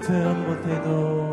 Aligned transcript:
사 0.00 1.27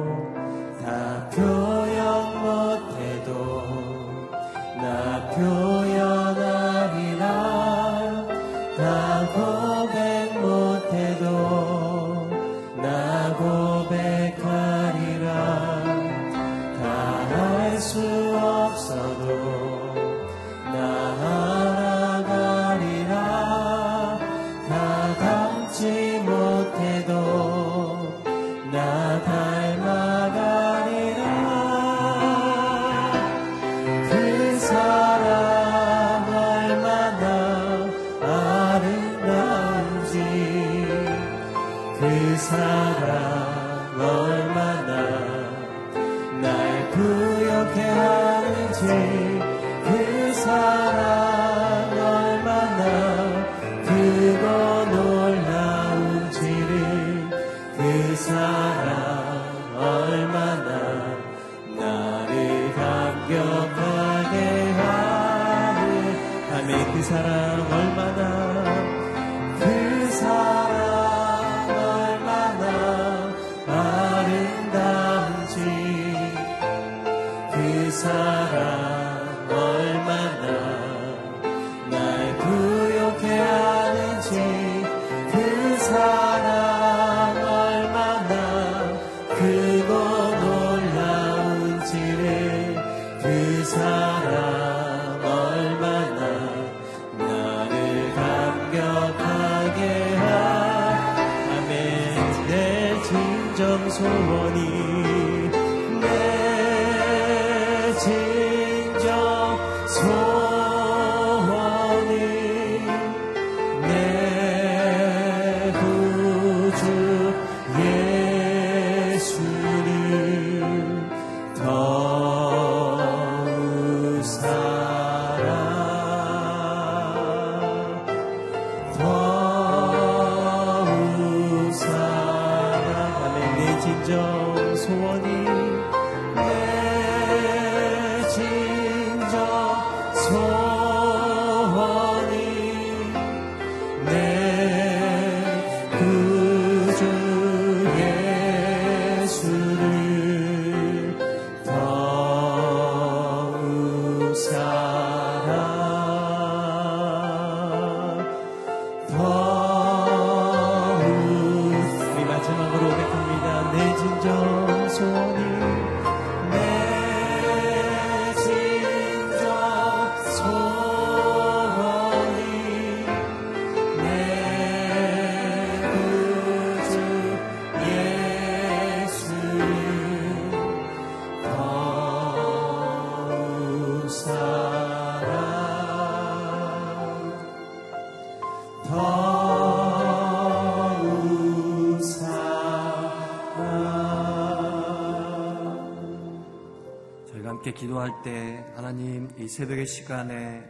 함께 197.65 197.79
기도할 197.79 198.11
때 198.21 198.63
하나님 198.75 199.27
이 199.39 199.47
새벽의 199.47 199.87
시간에 199.87 200.63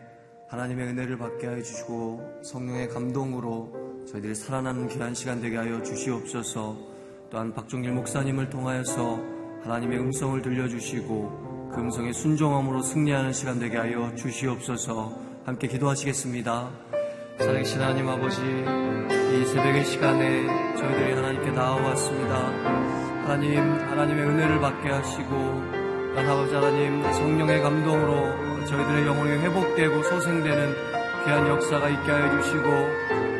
하나님의 0.47 0.87
은혜를 0.87 1.17
받게 1.17 1.47
하여 1.47 1.61
주시고 1.61 2.41
성령의 2.45 2.87
감동으로 2.87 4.05
저희들이 4.09 4.33
살아나는 4.33 4.87
귀한 4.87 5.13
시간 5.13 5.41
되게 5.41 5.57
하여 5.57 5.83
주시옵소서 5.83 6.77
또한 7.29 7.53
박종길 7.53 7.91
목사님을 7.91 8.49
통하여서 8.49 9.19
하나님의 9.63 9.99
음성을 9.99 10.41
들려주시고 10.41 11.71
그 11.73 11.81
음성의 11.81 12.13
순종함으로 12.13 12.81
승리하는 12.81 13.33
시간 13.33 13.59
되게 13.59 13.75
하여 13.75 14.15
주시옵소서 14.15 15.19
함께 15.43 15.67
기도하시겠습니다. 15.67 16.69
살아계신 17.39 17.81
하나님 17.81 18.07
아버지 18.07 18.39
이 18.39 19.45
새벽의 19.47 19.83
시간에 19.83 20.77
저희들이 20.77 21.13
하나님께 21.13 21.51
나와왔습니다. 21.51 22.35
하나님 23.25 23.59
하나님의 23.59 24.27
은혜를 24.27 24.61
받게 24.61 24.89
하시고 24.89 25.74
또한 26.15 26.29
아버지 26.29 26.55
하나님 26.55 27.03
성령의 27.03 27.61
감동으로 27.61 28.65
저희들의 28.65 29.05
영혼이 29.05 29.31
회복되고 29.31 30.01
소생되는 30.01 30.73
귀한 31.25 31.45
역사가 31.45 31.89
있게 31.89 32.09
하여 32.09 32.41
주시고 32.41 32.63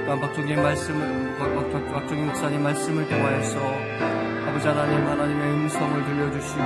또한 0.03 0.19
박종님 0.19 0.61
말씀을 0.61 1.37
박종님 1.93 2.25
목사님 2.27 2.61
말씀을 2.63 3.07
통하여서 3.07 3.59
아버지 4.45 4.67
하나님 4.67 5.07
하나님의 5.07 5.53
음성을 5.53 6.03
들려주시고 6.03 6.63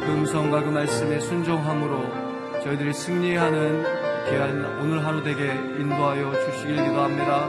그 0.00 0.06
음성과 0.14 0.64
그 0.64 0.70
말씀에 0.70 1.20
순종함으로 1.20 2.60
저희들이 2.64 2.92
승리하는 2.92 3.84
귀한 4.30 4.80
오늘 4.80 5.06
하루 5.06 5.22
되게 5.22 5.52
인도하여 5.52 6.32
주시길 6.44 6.74
기도합니다. 6.74 7.46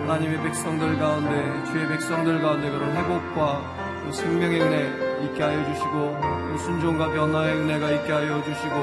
하나님의 0.00 0.42
백성들 0.42 0.98
가운데 0.98 1.70
주의 1.70 1.86
백성들 1.86 2.42
가운데 2.42 2.68
그런 2.68 2.96
회복과 2.96 4.10
생명의 4.10 4.60
은혜 4.60 5.01
있게 5.24 5.42
하여 5.42 5.64
주시고 5.72 6.58
순종과 6.58 7.12
변화의 7.12 7.56
은혜가 7.56 7.90
있게 7.90 8.12
하여 8.12 8.42
주시고 8.42 8.74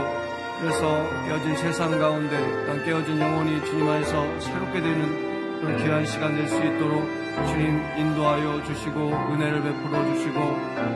그래서 0.61 1.03
깨어진 1.25 1.55
세상 1.55 1.97
가운데 1.99 2.37
또 2.65 2.83
깨어진 2.83 3.19
영혼이 3.19 3.63
주님 3.65 3.87
안에서 3.87 4.39
새롭게 4.39 4.81
되는 4.81 5.59
그런 5.61 5.77
귀한 5.77 6.05
시간 6.05 6.35
될 6.35 6.47
수 6.47 6.57
있도록 6.57 7.05
주님 7.47 7.81
인도하여 7.97 8.63
주시고 8.63 8.99
은혜를 8.99 9.61
베풀어 9.63 10.05
주시고 10.13 10.39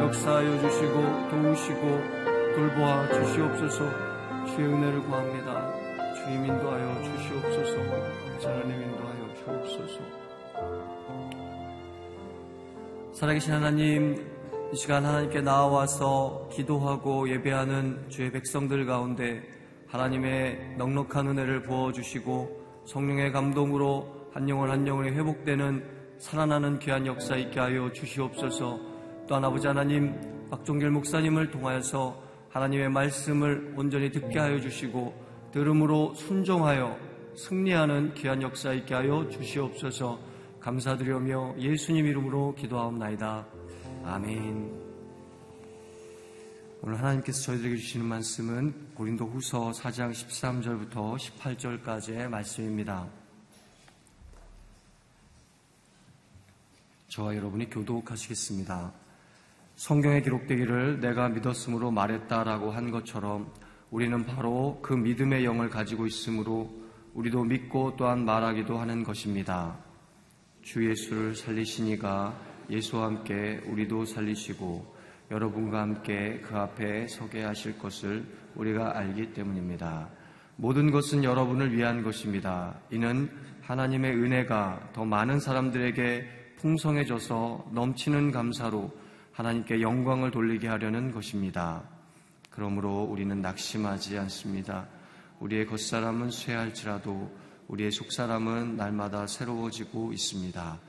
역사하여 0.03 0.59
주시고 0.61 1.29
도우시고 1.29 2.23
돌보아 2.55 3.07
주시옵소서. 3.13 3.89
주의 4.53 4.67
은혜를 4.67 5.01
구합니다. 5.03 5.73
주님 6.15 6.45
인도하여 6.45 7.01
주시옵소서. 7.03 7.75
하나님 8.43 8.81
인도하여 8.83 9.33
주옵소서. 9.43 9.99
살아계신 13.13 13.53
하나님, 13.53 14.32
이 14.73 14.75
시간 14.75 15.05
하나님께 15.05 15.41
나와서 15.41 16.49
기도하고 16.51 17.29
예배하는 17.29 18.09
주의 18.09 18.31
백성들 18.31 18.87
가운데 18.87 19.43
하나님의 19.85 20.77
넉넉한 20.79 21.27
은혜를 21.27 21.61
부어주시고 21.61 22.81
성령의 22.85 23.31
감동으로 23.31 24.31
한 24.33 24.49
영혼 24.49 24.71
한 24.71 24.87
영혼이 24.87 25.11
회복되는 25.11 26.17
살아나는 26.17 26.79
귀한 26.79 27.05
역사 27.05 27.35
있게 27.35 27.59
하여 27.59 27.91
주시옵소서 27.91 28.79
또한 29.27 29.45
아버지 29.45 29.67
하나님 29.67 30.19
박종길 30.49 30.89
목사님을 30.89 31.51
통하여서 31.51 32.19
하나님의 32.49 32.89
말씀을 32.89 33.75
온전히 33.77 34.09
듣게 34.09 34.39
하여 34.39 34.59
주시고 34.59 35.13
들음으로 35.51 36.15
순종하여 36.15 36.97
승리하는 37.35 38.15
귀한 38.15 38.41
역사 38.41 38.73
있게 38.73 38.95
하여 38.95 39.29
주시옵소서 39.29 40.17
감사드리며 40.61 41.57
예수님 41.59 42.07
이름으로 42.07 42.55
기도하옵나이다. 42.55 43.52
아멘. 44.05 44.83
오늘 46.81 46.99
하나님께서 46.99 47.41
저희들에게 47.43 47.77
주시는 47.77 48.05
말씀은 48.05 48.93
고린도 48.95 49.25
후서 49.25 49.71
4장 49.71 50.11
13절부터 50.11 51.15
18절까지의 51.17 52.27
말씀입니다. 52.27 53.07
저와 57.07 57.33
여러분이 57.37 57.69
교독하시겠습니다. 57.69 58.91
성경에 59.77 60.21
기록되기를 60.21 60.99
내가 60.99 61.29
믿었으므로 61.29 61.89
말했다라고 61.91 62.71
한 62.71 62.91
것처럼 62.91 63.53
우리는 63.89 64.25
바로 64.25 64.79
그 64.81 64.93
믿음의 64.93 65.45
영을 65.45 65.69
가지고 65.69 66.05
있으므로 66.07 66.69
우리도 67.13 67.45
믿고 67.45 67.95
또한 67.95 68.25
말하기도 68.25 68.77
하는 68.77 69.03
것입니다. 69.03 69.77
주 70.61 70.89
예수를 70.89 71.35
살리시니가 71.35 72.52
예수와 72.69 73.05
함께 73.05 73.61
우리도 73.67 74.05
살리시고 74.05 74.95
여러분과 75.31 75.81
함께 75.81 76.41
그 76.43 76.57
앞에 76.57 77.07
서게 77.07 77.43
하실 77.43 77.77
것을 77.77 78.25
우리가 78.55 78.97
알기 78.97 79.33
때문입니다. 79.33 80.09
모든 80.55 80.91
것은 80.91 81.23
여러분을 81.23 81.75
위한 81.75 82.03
것입니다. 82.03 82.75
이는 82.91 83.29
하나님의 83.61 84.15
은혜가 84.15 84.91
더 84.93 85.05
많은 85.05 85.39
사람들에게 85.39 86.55
풍성해져서 86.57 87.69
넘치는 87.71 88.31
감사로 88.31 88.91
하나님께 89.31 89.81
영광을 89.81 90.31
돌리게 90.31 90.67
하려는 90.67 91.11
것입니다. 91.11 91.83
그러므로 92.51 93.03
우리는 93.03 93.41
낙심하지 93.41 94.17
않습니다. 94.19 94.87
우리의 95.39 95.65
겉사람은 95.65 96.29
쇠할지라도 96.29 97.31
우리의 97.67 97.91
속사람은 97.91 98.75
날마다 98.75 99.25
새로워지고 99.25 100.13
있습니다. 100.13 100.79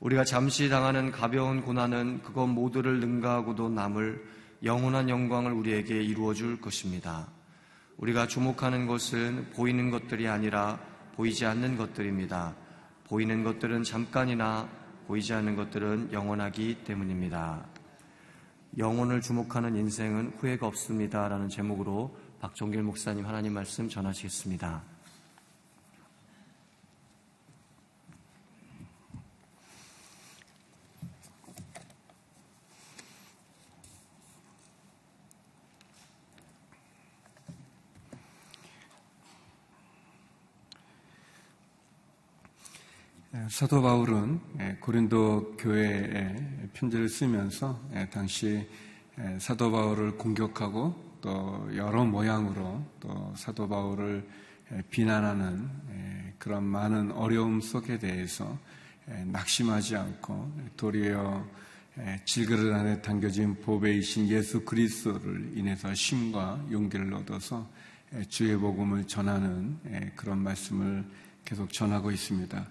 우리가 0.00 0.24
잠시 0.24 0.68
당하는 0.68 1.10
가벼운 1.10 1.62
고난은 1.62 2.22
그것 2.22 2.46
모두를 2.46 3.00
능가하고도 3.00 3.70
남을 3.70 4.24
영원한 4.62 5.08
영광을 5.08 5.52
우리에게 5.52 6.02
이루어 6.02 6.34
줄 6.34 6.60
것입니다. 6.60 7.28
우리가 7.98 8.26
주목하는 8.26 8.86
것은 8.86 9.50
보이는 9.54 9.90
것들이 9.90 10.28
아니라 10.28 10.78
보이지 11.14 11.46
않는 11.46 11.76
것들입니다. 11.76 12.54
보이는 13.04 13.44
것들은 13.44 13.82
잠깐이나 13.84 14.68
보이지 15.06 15.32
않는 15.34 15.54
것들은 15.56 16.12
영원하기 16.12 16.84
때문입니다. 16.84 17.66
영혼을 18.78 19.20
주목하는 19.20 19.76
인생은 19.76 20.32
후회가 20.38 20.66
없습니다. 20.66 21.28
라는 21.28 21.48
제목으로 21.48 22.16
박종길 22.40 22.82
목사님 22.82 23.24
하나님 23.24 23.52
말씀 23.52 23.88
전하시겠습니다. 23.88 24.93
사도 43.48 43.82
바울은 43.82 44.40
예, 44.60 44.76
고린도 44.80 45.56
교회에 45.58 46.36
편지를 46.72 47.08
쓰면서 47.08 47.78
예, 47.94 48.08
당시 48.08 48.66
사도 49.38 49.70
바울을 49.70 50.16
공격하고 50.16 51.18
또 51.20 51.68
여러 51.76 52.04
모양으로 52.04 52.84
또 53.00 53.32
사도 53.36 53.68
바울을 53.68 54.26
비난하는 54.90 55.68
그런 56.38 56.64
많은 56.64 57.12
어려움 57.12 57.60
속에 57.60 57.98
대해서 57.98 58.58
낙심하지 59.26 59.96
않고 59.96 60.52
도리어 60.76 61.46
질그릇 62.24 62.74
안에 62.74 63.02
담겨진 63.02 63.60
보배이신 63.60 64.28
예수 64.28 64.64
그리스도를 64.64 65.52
인해서 65.54 65.92
힘과 65.92 66.64
용기를 66.72 67.14
얻어서 67.14 67.68
주의 68.28 68.56
복음을 68.56 69.06
전하는 69.06 69.78
그런 70.16 70.38
말씀을 70.38 71.04
계속 71.44 71.72
전하고 71.72 72.10
있습니다. 72.10 72.66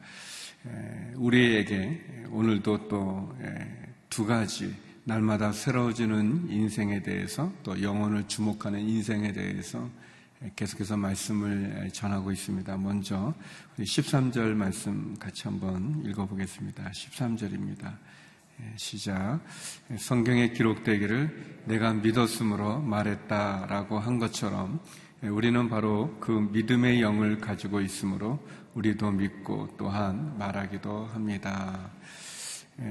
우리에게 1.16 2.26
오늘도 2.32 2.88
또 2.88 3.36
두 4.14 4.28
가지 4.28 4.72
날마다 5.06 5.52
새로워지는 5.52 6.52
인생에 6.52 7.02
대해서 7.02 7.52
또 7.64 7.82
영혼을 7.82 8.28
주목하는 8.28 8.80
인생에 8.80 9.34
대해서 9.34 9.90
계속해서 10.56 10.98
말씀을 10.98 11.90
전하고 11.92 12.32
있습니다. 12.32 12.78
먼저 12.78 13.34
13절 13.80 14.54
말씀 14.54 15.16
같이 15.18 15.46
한번 15.46 16.04
읽어보겠습니다. 16.06 16.92
13절입니다. 16.92 17.98
시작. 18.76 19.40
성경에 19.98 20.52
기록되기를 20.52 21.64
내가 21.66 21.92
믿었으므로 21.92 22.82
말했다라고 22.82 23.98
한 23.98 24.20
것처럼 24.20 24.80
우리는 25.24 25.70
바로 25.70 26.16
그 26.20 26.32
믿음의 26.52 27.02
영을 27.02 27.40
가지고 27.40 27.82
있으므로 27.82 28.46
우리도 28.74 29.12
믿고 29.12 29.70
또한 29.78 30.38
말하기도 30.38 31.06
합니다. 31.06 31.92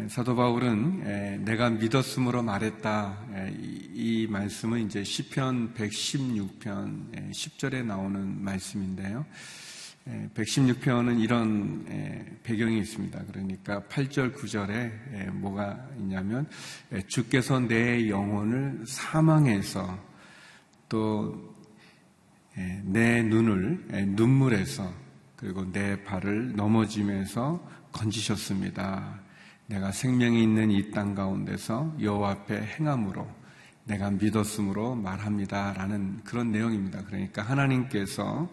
사도 0.08 0.36
바울은 0.36 1.44
내가 1.44 1.70
믿었으므로 1.70 2.42
말했다. 2.42 3.18
이 3.94 4.26
말씀은 4.30 4.86
이제 4.86 5.02
시편 5.02 5.74
116편 5.74 7.32
10절에 7.32 7.84
나오는 7.84 8.42
말씀인데요. 8.42 9.26
116편은 10.34 11.20
이런 11.20 11.84
배경이 12.42 12.78
있습니다. 12.78 13.24
그러니까 13.26 13.82
8절, 13.82 14.34
9절에 14.34 15.30
뭐가 15.32 15.88
있냐면 15.98 16.48
주께서 17.08 17.58
내 17.60 18.08
영혼을 18.08 18.84
사망해서 18.86 19.98
또 20.88 21.52
내 22.84 23.22
눈을 23.22 24.08
눈물에서 24.08 24.92
그리고 25.42 25.70
내 25.72 26.04
발을 26.04 26.54
넘어짐에서 26.54 27.60
건지셨습니다. 27.90 29.18
내가 29.66 29.90
생명이 29.90 30.40
있는 30.40 30.70
이 30.70 30.92
땅 30.92 31.16
가운데서 31.16 31.96
여호와 32.00 32.30
앞에 32.30 32.62
행함으로 32.62 33.26
내가 33.84 34.08
믿었으므로 34.12 34.94
말합니다라는 34.94 36.20
그런 36.22 36.52
내용입니다. 36.52 37.02
그러니까 37.06 37.42
하나님께서 37.42 38.48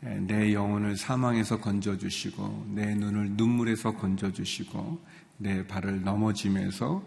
내 0.00 0.52
영혼을 0.52 0.98
사망에서 0.98 1.58
건져 1.58 1.96
주시고 1.96 2.66
내 2.74 2.94
눈을 2.94 3.30
눈물에서 3.30 3.96
건져 3.96 4.30
주시고 4.30 5.00
내 5.38 5.66
발을 5.66 6.04
넘어짐에서 6.04 7.02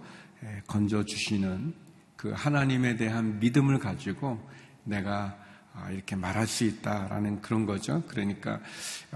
건져 0.66 1.06
주시는 1.06 1.76
그 2.18 2.32
하나님에 2.36 2.96
대한 2.96 3.40
믿음을 3.40 3.78
가지고 3.78 4.40
내가 4.86 5.38
아, 5.40 5.49
이렇게 5.92 6.16
말할 6.16 6.46
수 6.46 6.66
있다라는 6.66 7.42
그런 7.42 7.66
거죠. 7.66 8.04
그러니까 8.08 8.60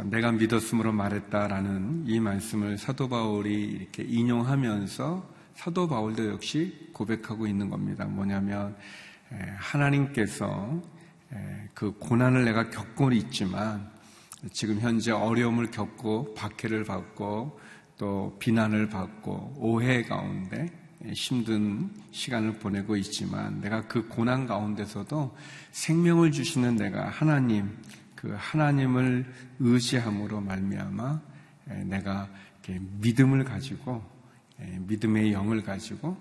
내가 0.06 0.32
믿었으므로 0.32 0.92
말했다라는 0.92 2.06
이 2.08 2.20
말씀을 2.20 2.78
사도 2.78 3.10
바울이 3.10 3.64
이렇게 3.64 4.04
인용하면서 4.04 5.34
사도 5.56 5.88
바울도 5.88 6.30
역시 6.30 6.90
고백하고 6.94 7.48
있는 7.48 7.70
겁니다. 7.70 8.06
뭐냐면 8.06 8.76
하나님께서 9.58 10.82
그 11.74 11.92
고난을 12.00 12.46
내가 12.46 12.70
겪고 12.70 13.12
있지만 13.12 13.92
지금 14.52 14.80
현재 14.80 15.12
어려움을 15.12 15.72
겪고 15.72 16.34
박해를 16.34 16.84
받고 16.84 17.60
또 17.98 18.36
비난을 18.40 18.90
받고 18.90 19.56
오해 19.58 20.04
가운데 20.04 20.83
힘든 21.12 21.90
시간을 22.12 22.60
보내고 22.60 22.96
있지만 22.98 23.60
내가 23.60 23.88
그 23.88 24.08
고난 24.08 24.48
가운데서도 24.48 25.36
생명을 25.72 26.32
주시는 26.32 26.78
내가 26.78 27.10
하나님 27.10 27.78
그 28.16 28.34
하나님을 28.38 29.26
의지함으로 29.60 30.40
말미암아 30.42 31.22
내가 31.86 32.30
믿음을 33.02 33.44
가지고 33.44 34.02
믿음의 34.58 35.34
영을 35.34 35.62
가지고 35.62 36.18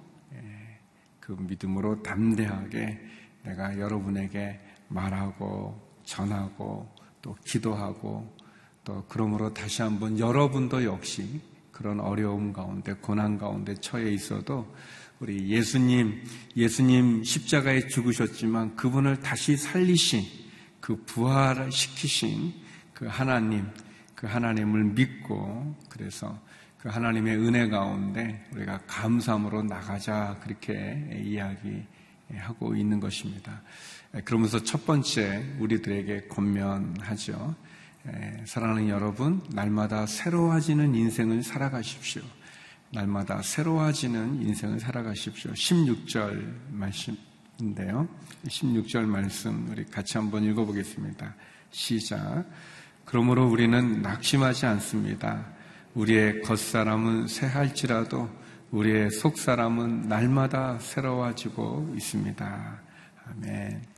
그 1.20 1.36
믿음으로 1.38 2.02
담대하게 2.02 3.00
내가 3.44 3.78
여러분에게 3.78 4.60
말하고 4.88 5.80
전하고 6.04 6.92
또 7.22 7.36
기도하고 7.44 8.36
또 8.82 9.04
그러므로 9.08 9.54
다시 9.54 9.82
한번 9.82 10.18
여러분도 10.18 10.84
역시 10.84 11.40
그런 11.72 12.00
어려움 12.00 12.52
가운데, 12.52 12.92
고난 12.94 13.38
가운데 13.38 13.74
처해 13.74 14.12
있어도 14.12 14.72
우리 15.18 15.48
예수님, 15.48 16.22
예수님 16.56 17.24
십자가에 17.24 17.86
죽으셨지만 17.86 18.76
그분을 18.76 19.20
다시 19.20 19.56
살리신 19.56 20.24
그 20.80 20.96
부활시키신 21.04 22.52
그 22.92 23.06
하나님, 23.06 23.66
그 24.14 24.26
하나님을 24.26 24.84
믿고 24.84 25.76
그래서 25.88 26.38
그 26.78 26.88
하나님의 26.88 27.36
은혜 27.36 27.68
가운데 27.68 28.44
우리가 28.52 28.80
감사함으로 28.88 29.62
나가자 29.62 30.40
그렇게 30.42 31.22
이야기하고 31.24 32.74
있는 32.74 32.98
것입니다. 32.98 33.62
그러면서 34.24 34.62
첫 34.62 34.84
번째 34.84 35.54
우리들에게 35.60 36.22
권면하죠. 36.28 37.54
예, 38.08 38.42
사랑하는 38.46 38.88
여러분, 38.88 39.42
날마다 39.50 40.06
새로워지는 40.06 40.94
인생을 40.94 41.42
살아가십시오. 41.42 42.22
날마다 42.90 43.40
새로워지는 43.42 44.42
인생을 44.42 44.80
살아가십시오. 44.80 45.52
16절 45.52 46.52
말씀인데요. 46.70 48.08
16절 48.46 49.06
말씀 49.06 49.68
우리 49.70 49.84
같이 49.84 50.18
한번 50.18 50.42
읽어보겠습니다. 50.44 51.34
시작. 51.70 52.44
그러므로 53.04 53.48
우리는 53.48 54.02
낙심하지 54.02 54.66
않습니다. 54.66 55.46
우리의 55.94 56.42
겉사람은 56.42 57.28
새할지라도 57.28 58.28
우리의 58.72 59.10
속사람은 59.10 60.08
날마다 60.08 60.78
새로워지고 60.80 61.94
있습니다. 61.96 62.80
아멘. 63.26 63.91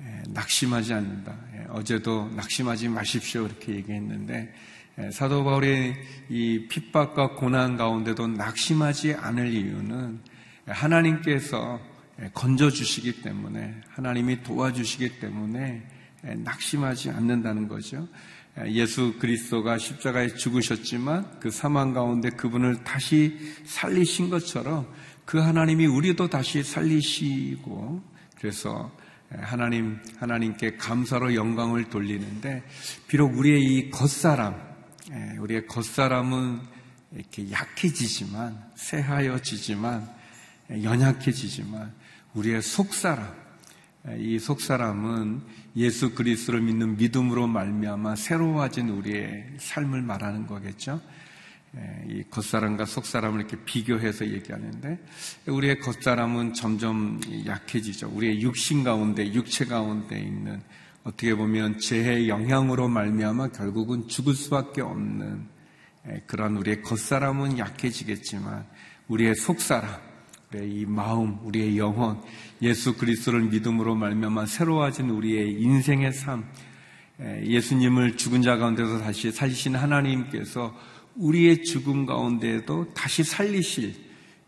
예, 0.00 0.22
낙심하지 0.28 0.94
않는다. 0.94 1.36
예, 1.54 1.66
어제도 1.70 2.28
낙심하지 2.36 2.88
마십시오. 2.88 3.46
이렇게 3.46 3.74
얘기했는데, 3.74 4.54
예, 4.98 5.10
사도 5.10 5.44
바울의 5.44 5.96
이 6.28 6.66
핍박과 6.68 7.34
고난 7.34 7.76
가운데도 7.76 8.28
낙심하지 8.28 9.14
않을 9.14 9.52
이유는 9.52 10.20
하나님께서 10.66 11.80
건져주시기 12.34 13.22
때문에, 13.22 13.80
하나님이 13.88 14.42
도와주시기 14.42 15.20
때문에 15.20 15.82
낙심하지 16.22 17.10
않는다는 17.10 17.68
거죠. 17.68 18.08
예수 18.66 19.14
그리스도가 19.20 19.78
십자가에 19.78 20.34
죽으셨지만 20.34 21.38
그 21.38 21.50
사망 21.50 21.92
가운데 21.92 22.28
그분을 22.30 22.82
다시 22.82 23.38
살리신 23.64 24.30
것처럼 24.30 24.92
그 25.24 25.38
하나님이 25.38 25.86
우리도 25.86 26.28
다시 26.28 26.64
살리시고, 26.64 28.02
그래서 28.36 28.90
하나님, 29.30 29.98
하나님께 30.18 30.76
감사로 30.76 31.34
영광을 31.34 31.90
돌리는데, 31.90 32.62
비록 33.06 33.36
우리의 33.36 33.62
이 33.62 33.90
겉사람, 33.90 34.54
예, 35.12 35.36
우리의 35.38 35.66
겉사람은 35.66 36.60
이렇게 37.12 37.50
약해지지만, 37.50 38.58
새하여지지만, 38.74 40.08
연약해지지만, 40.82 41.92
우리의 42.34 42.62
속사람, 42.62 43.34
예, 44.08 44.16
이 44.18 44.38
속사람은 44.38 45.42
예수 45.76 46.14
그리스도를 46.14 46.62
믿는 46.62 46.96
믿음으로 46.96 47.46
말미암아 47.46 48.16
새로워진 48.16 48.88
우리의 48.88 49.56
삶을 49.58 50.02
말하는 50.02 50.46
거겠죠. 50.46 51.00
예, 51.76 52.04
이 52.08 52.24
겉사람과 52.30 52.86
속사람을 52.86 53.40
이렇게 53.40 53.56
비교해서 53.64 54.26
얘기하는데 54.26 54.98
우리의 55.46 55.80
겉사람은 55.80 56.54
점점 56.54 57.20
약해지죠. 57.44 58.10
우리의 58.14 58.40
육신 58.40 58.84
가운데 58.84 59.32
육체 59.34 59.66
가운데 59.66 60.18
있는 60.18 60.62
어떻게 61.04 61.34
보면 61.34 61.78
죄의 61.78 62.28
영향으로 62.28 62.88
말미암아 62.88 63.48
결국은 63.48 64.08
죽을 64.08 64.34
수밖에 64.34 64.80
없는 64.80 65.46
예, 66.08 66.22
그런 66.26 66.56
우리의 66.56 66.82
겉사람은 66.82 67.58
약해지겠지만 67.58 68.66
우리의 69.08 69.34
속사람, 69.34 69.90
우리의 70.50 70.70
이 70.70 70.86
마음, 70.86 71.38
우리의 71.44 71.76
영혼, 71.76 72.22
예수 72.62 72.96
그리스도를 72.96 73.42
믿음으로 73.42 73.94
말미암아 73.94 74.46
새로워진 74.46 75.10
우리의 75.10 75.60
인생의 75.60 76.12
삶, 76.14 76.46
예, 77.20 77.44
예수님을 77.44 78.16
죽은 78.16 78.40
자 78.40 78.56
가운데서 78.56 79.00
다시 79.00 79.30
살리신 79.30 79.76
하나님께서 79.76 80.74
우리의 81.18 81.62
죽음 81.64 82.06
가운데에도 82.06 82.92
다시 82.94 83.22
살리실 83.24 83.94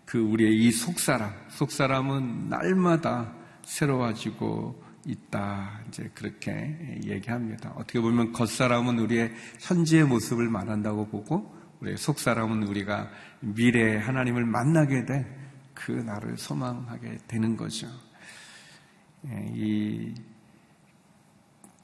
그 0.05 0.19
우리의 0.19 0.57
이 0.57 0.73
속사람, 0.73 1.33
속사람은 1.51 2.49
날마다 2.49 3.33
새로워지고 3.65 4.83
있다. 5.07 5.83
이제 5.89 6.11
그렇게 6.15 6.99
얘기합니다. 7.05 7.73
어떻게 7.77 8.01
보면 8.01 8.33
겉사람은 8.33 8.99
우리의 8.99 9.33
현재의 9.61 10.05
모습을 10.05 10.49
말한다고 10.49 11.09
보고 11.09 11.55
우리의 11.81 11.97
속사람은 11.97 12.65
우리가 12.65 13.11
미래에 13.41 13.97
하나님을 13.99 14.45
만나게 14.45 15.05
된 15.05 15.41
그 15.85 15.93
날을 15.93 16.37
소망하게 16.37 17.19
되는 17.27 17.57
거죠. 17.57 17.89
예, 19.27 19.51
이 19.55 20.15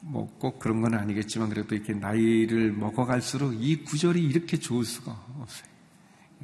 뭐 0.01 0.27
꼭 0.39 0.59
그런 0.59 0.81
건 0.81 0.95
아니겠지만 0.95 1.49
그래도 1.49 1.75
이렇게 1.75 1.93
나이를 1.95 2.73
먹어갈수록 2.73 3.55
이 3.55 3.83
구절이 3.83 4.23
이렇게 4.23 4.59
좋을 4.59 4.85
수가 4.85 5.13
없어요. 5.41 5.69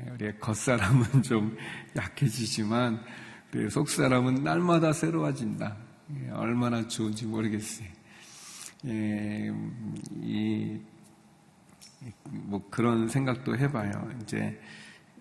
예, 0.01 0.11
우리의 0.11 0.39
겉사람은 0.41 1.23
좀 1.23 1.57
약해지지만 1.97 3.01
우리의 3.53 3.71
속사람은 3.71 4.43
날마다 4.43 4.93
새로워진다. 4.93 5.77
예, 6.17 6.31
얼마나 6.31 6.87
좋은지 6.89 7.27
모르겠어요. 7.27 7.89
예, 8.87 9.53
이, 10.21 10.81
뭐 12.29 12.69
그런 12.71 13.09
생각도 13.09 13.57
해봐요. 13.57 14.11
이제 14.23 14.61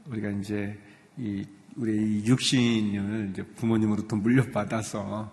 우리가 0.05 0.29
이제 0.29 0.79
이 1.17 1.45
우리 1.75 2.25
육신을 2.25 3.29
이제 3.31 3.43
부모님으로부터 3.43 4.15
물려받아서 4.15 5.31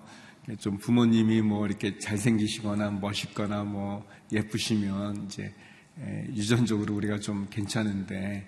좀 0.57 0.79
부모님이 0.79 1.43
뭐 1.43 1.67
이렇게 1.67 1.99
잘생기시거나 1.99 2.91
멋있거나 2.93 3.65
뭐 3.65 4.07
예쁘시면 4.33 5.27
이제 5.27 5.53
유전적으로 6.35 6.95
우리가 6.95 7.19
좀 7.21 7.47
괜찮은데 7.51 8.47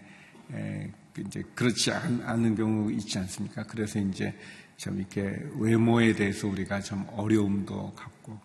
그 1.12 1.22
이제 1.26 1.42
그렇지 1.54 1.92
않은 1.92 2.54
경우 2.54 2.90
있지 2.92 3.18
않습니까? 3.18 3.64
그래서 3.64 3.98
이제 3.98 4.34
좀 4.76 4.98
이렇게 4.98 5.38
외모에 5.58 6.14
대해서 6.14 6.48
우리가 6.48 6.80
좀 6.80 7.06
어려움도 7.12 7.92
갖고 7.94 8.38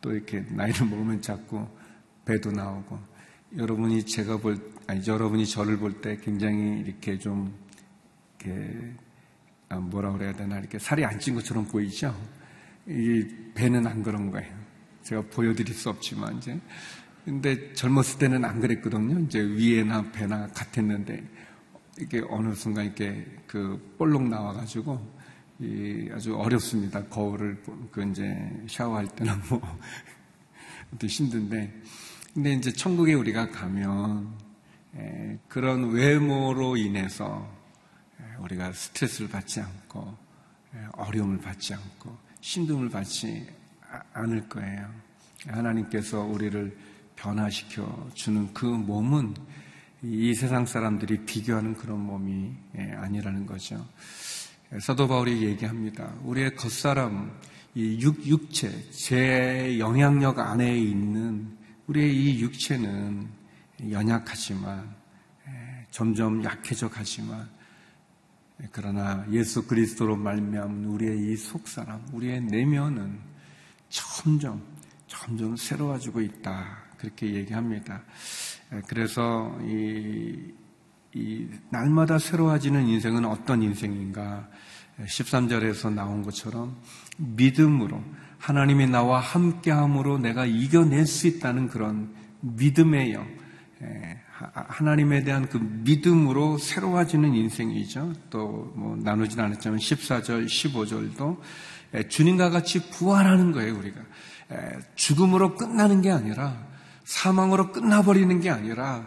또 0.00 0.12
이렇게 0.12 0.44
나이를 0.50 0.86
먹으면 0.86 1.20
자꾸 1.20 1.66
배도 2.24 2.52
나오고 2.52 2.98
여러분이 3.56 4.04
제가 4.06 4.36
볼 4.38 4.58
아니 4.86 5.04
여러분이 5.06 5.46
저를 5.46 5.78
볼 5.78 6.00
때 6.00 6.16
굉장히 6.18 6.80
이렇게 6.80 7.18
좀 7.18 7.52
이렇게 8.38 8.94
아, 9.68 9.76
뭐라 9.78 10.12
그래야 10.12 10.32
되나 10.32 10.58
이렇게 10.58 10.78
살이 10.78 11.04
안 11.04 11.18
찐 11.18 11.34
것처럼 11.34 11.66
보이죠? 11.66 12.14
이 12.86 13.26
배는 13.54 13.86
안 13.86 14.02
그런 14.02 14.30
거예요. 14.30 14.52
제가 15.02 15.22
보여드릴 15.30 15.74
수 15.74 15.90
없지만 15.90 16.38
이제 16.38 16.58
근데 17.24 17.72
젊었을 17.72 18.18
때는 18.18 18.44
안 18.44 18.60
그랬거든요. 18.60 19.18
이제 19.20 19.40
위에나 19.40 20.12
배나 20.12 20.48
같았는데 20.48 21.24
이게 22.00 22.22
어느 22.28 22.54
순간 22.54 22.86
이렇게 22.86 23.26
그 23.46 23.94
볼록 23.96 24.28
나와가지고 24.28 25.14
이 25.60 26.10
아주 26.12 26.36
어렵습니다. 26.36 27.04
거울을 27.04 27.62
그 27.90 28.10
이제 28.10 28.50
샤워할 28.68 29.06
때는 29.08 29.32
뭐 29.48 29.60
힘든데 31.00 31.82
근데 32.34 32.52
이제 32.52 32.72
천국에 32.72 33.14
우리가 33.14 33.50
가면 33.50 34.34
에, 34.96 35.38
그런 35.48 35.92
외모로 35.92 36.76
인해서 36.76 37.48
에, 38.20 38.24
우리가 38.40 38.72
스트레스를 38.72 39.28
받지 39.28 39.60
않고 39.60 40.16
에, 40.74 40.78
어려움을 40.92 41.38
받지 41.38 41.72
않고 41.74 42.23
힘듦을 42.44 42.90
받지 42.90 43.46
아, 43.90 44.00
않을 44.12 44.48
거예요. 44.48 44.86
하나님께서 45.46 46.20
우리를 46.20 46.76
변화시켜 47.16 48.10
주는 48.12 48.52
그 48.52 48.66
몸은 48.66 49.34
이 50.02 50.34
세상 50.34 50.66
사람들이 50.66 51.24
비교하는 51.24 51.74
그런 51.74 52.00
몸이 52.00 52.52
아니라는 52.96 53.46
거죠. 53.46 53.86
사도 54.78 55.08
바울이 55.08 55.42
얘기합니다. 55.44 56.12
우리의 56.22 56.54
겉사람, 56.56 57.32
이 57.74 57.98
육, 58.02 58.26
육체, 58.26 58.90
제 58.90 59.78
영향력 59.78 60.38
안에 60.38 60.78
있는 60.78 61.56
우리의 61.86 62.14
이 62.14 62.40
육체는 62.40 63.26
연약하지만 63.90 64.94
점점 65.90 66.44
약해져 66.44 66.90
가지만 66.90 67.48
그러나 68.70 69.26
예수 69.30 69.66
그리스도로 69.66 70.16
말미암은 70.16 70.84
우리의 70.84 71.32
이 71.32 71.36
속사람, 71.36 72.06
우리의 72.12 72.42
내면은 72.42 73.18
점점 73.88 74.62
점점 75.06 75.56
새로워지고 75.56 76.20
있다. 76.20 76.84
그렇게 76.98 77.34
얘기합니다. 77.34 78.02
그래서 78.88 79.56
이, 79.62 80.52
이 81.12 81.48
날마다 81.70 82.18
새로워지는 82.18 82.86
인생은 82.88 83.24
어떤 83.24 83.62
인생인가? 83.62 84.48
13절에서 84.98 85.92
나온 85.92 86.22
것처럼 86.22 86.80
믿음으로 87.18 88.02
하나님이 88.38 88.86
나와 88.86 89.20
함께함으로 89.20 90.18
내가 90.18 90.46
이겨낼 90.46 91.06
수 91.06 91.26
있다는 91.26 91.68
그런 91.68 92.14
믿음의 92.40 93.12
영, 93.12 93.26
하나님에 94.36 95.22
대한 95.22 95.48
그 95.48 95.58
믿음으로 95.58 96.58
새로워지는 96.58 97.34
인생이죠. 97.34 98.12
또 98.30 98.72
뭐 98.74 98.96
나누진 98.96 99.38
않았지만 99.40 99.78
14절, 99.78 100.46
15절도 100.46 101.38
주님과 102.08 102.50
같이 102.50 102.90
부활하는 102.90 103.52
거예요, 103.52 103.78
우리가. 103.78 104.00
죽음으로 104.96 105.54
끝나는 105.54 106.02
게 106.02 106.10
아니라 106.10 106.66
사망으로 107.04 107.70
끝나버리는 107.72 108.40
게 108.40 108.50
아니라 108.50 109.06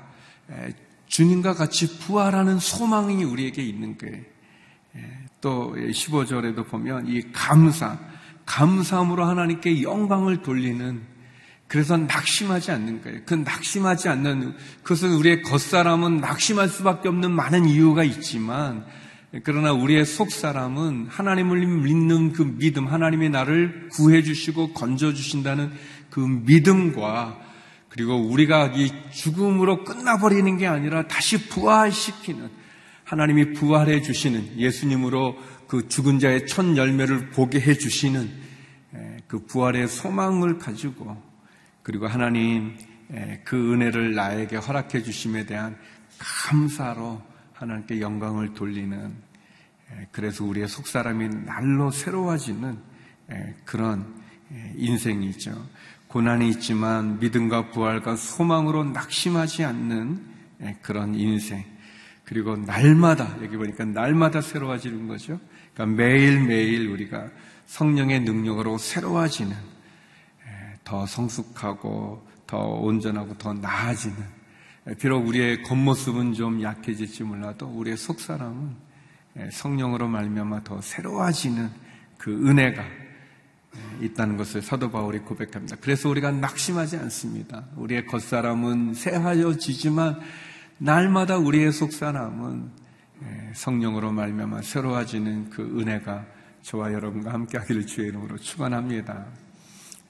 주님과 1.07 1.55
같이 1.55 1.99
부활하는 1.99 2.59
소망이 2.59 3.23
우리에게 3.23 3.61
있는 3.61 3.97
거예요. 3.97 4.23
또 5.41 5.75
15절에도 5.75 6.67
보면 6.67 7.07
이 7.07 7.31
감사, 7.33 7.99
감사함으로 8.45 9.25
하나님께 9.25 9.83
영광을 9.83 10.41
돌리는 10.41 11.16
그래서 11.67 11.97
낙심하지 11.97 12.71
않는 12.71 13.01
거예요. 13.01 13.19
그 13.25 13.33
낙심하지 13.33 14.07
않는 14.09 14.55
그것은 14.83 15.13
우리의 15.13 15.41
겉사람은 15.43 16.17
낙심할 16.17 16.69
수밖에 16.69 17.09
없는 17.09 17.31
많은 17.31 17.65
이유가 17.65 18.03
있지만 18.03 18.85
그러나 19.43 19.73
우리의 19.73 20.05
속사람은 20.05 21.07
하나님을 21.09 21.65
믿는 21.65 22.31
그 22.31 22.43
믿음, 22.57 22.87
하나님이 22.87 23.29
나를 23.29 23.89
구해 23.91 24.23
주시고 24.23 24.73
건져 24.73 25.13
주신다는 25.13 25.71
그 26.09 26.21
믿음과 26.21 27.37
그리고 27.89 28.15
우리가 28.15 28.71
이 28.75 28.91
죽음으로 29.11 29.83
끝나버리는 29.83 30.57
게 30.57 30.67
아니라 30.67 31.07
다시 31.07 31.49
부활시키는 31.49 32.49
하나님이 33.03 33.53
부활해 33.53 34.01
주시는 34.01 34.57
예수님으로 34.57 35.35
그 35.67 35.87
죽은 35.89 36.19
자의 36.19 36.45
첫 36.45 36.77
열매를 36.77 37.31
보게 37.31 37.59
해 37.59 37.73
주시는 37.73 38.29
그 39.27 39.45
부활의 39.45 39.89
소망을 39.89 40.57
가지고 40.57 41.21
그리고 41.87 42.05
하나님 42.05 42.75
그 43.45 43.71
은혜를 43.71 44.13
나에게 44.13 44.57
허락해 44.57 45.03
주심에 45.03 45.45
대한 45.45 45.77
감사로 46.19 47.21
하나님께 47.53 48.01
영광을 48.01 48.53
돌리는 48.53 49.13
그래서 50.11 50.43
우리의 50.43 50.67
속사람이 50.67 51.29
날로 51.45 51.89
새로워지는 51.89 52.77
그런 53.63 54.05
인생이죠. 54.75 55.65
고난이 56.09 56.49
있지만 56.49 57.19
믿음과 57.19 57.71
부활과 57.71 58.17
소망으로 58.17 58.83
낙심하지 58.83 59.63
않는 59.63 60.21
그런 60.81 61.15
인생. 61.15 61.63
그리고 62.25 62.57
날마다 62.57 63.37
여기 63.41 63.55
보니까 63.55 63.85
날마다 63.85 64.41
새로워지는 64.41 65.07
거죠. 65.07 65.39
그러니까 65.73 66.03
매일매일 66.03 66.89
우리가 66.89 67.29
성령의 67.65 68.23
능력으로 68.23 68.77
새로워지는 68.77 69.76
더 70.87 71.05
성숙하고 71.05 72.25
더 72.47 72.57
온전하고 72.57 73.37
더 73.37 73.53
나아지는 73.53 74.15
비록 74.99 75.27
우리의 75.27 75.63
겉모습은 75.63 76.33
좀 76.33 76.61
약해질지 76.61 77.23
몰라도 77.23 77.67
우리의 77.67 77.97
속사람은 77.97 78.73
성령으로 79.51 80.07
말미암아 80.07 80.63
더 80.63 80.79
새로워지는 80.79 81.69
그 82.17 82.31
은혜가 82.31 82.85
있다는 84.01 84.37
것을 84.37 84.61
사도 84.61 84.89
바울이 84.89 85.19
고백합니다. 85.19 85.75
그래서 85.81 86.07
우리가 86.07 86.31
낙심하지 86.31 86.95
않습니다. 86.95 87.65
우리의 87.75 88.05
겉사람은 88.05 88.93
새하여지지만 88.93 90.21
날마다 90.77 91.37
우리의 91.37 91.73
속사람은 91.73 92.87
예, 93.23 93.51
성령으로 93.53 94.13
말미암아 94.13 94.61
새로워지는 94.61 95.49
그 95.49 95.63
은혜가 95.63 96.25
저와 96.61 96.93
여러분과 96.93 97.33
함께하기를 97.33 97.87
주의 97.87 98.07
이름으로 98.07 98.37
축원합니다. 98.37 99.46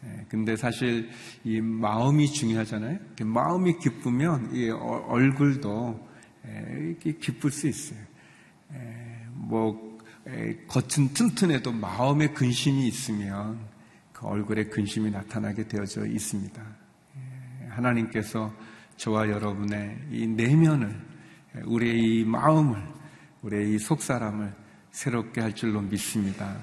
예, 0.04 0.26
근데 0.30 0.56
사실 0.56 1.10
이 1.44 1.60
마음이 1.60 2.32
중요하잖아요. 2.32 3.00
마음이 3.24 3.80
기쁘면 3.80 4.56
이 4.56 4.70
얼굴도 4.70 6.08
예, 6.48 6.80
이렇게 6.80 7.14
기쁠 7.14 7.52
수 7.52 7.68
있어요. 7.68 8.00
뭐 9.34 9.98
겉은 10.68 11.14
튼튼해도 11.14 11.72
마음에 11.72 12.28
근심이 12.28 12.88
있으면 12.88 13.60
그 14.12 14.26
얼굴에 14.28 14.66
근심이 14.66 15.10
나타나게 15.10 15.68
되어져 15.68 16.06
있습니다. 16.06 16.62
하나님께서 17.70 18.54
저와 18.98 19.30
여러분의 19.30 19.98
이 20.12 20.28
내면을, 20.28 21.00
우리의 21.66 22.00
이 22.00 22.26
마음을, 22.26 22.82
우리의 23.44 23.76
이 23.76 23.80
속사람을 23.80 24.54
새롭게 24.92 25.42
할 25.42 25.54
줄로 25.54 25.82
믿습니다. 25.82 26.58